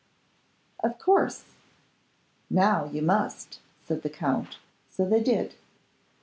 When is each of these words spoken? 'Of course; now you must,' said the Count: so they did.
'Of 0.83 0.97
course; 0.97 1.45
now 2.49 2.85
you 2.85 3.03
must,' 3.03 3.59
said 3.85 4.01
the 4.01 4.09
Count: 4.09 4.57
so 4.89 5.07
they 5.07 5.21
did. 5.21 5.53